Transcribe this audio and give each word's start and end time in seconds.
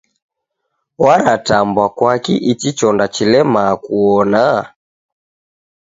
Waratambwa 1.01 1.85
kwaki 1.95 2.35
ichi 2.51 2.69
chonda 2.77 3.05
chilemaa 3.13 3.75
kuona? 3.83 4.43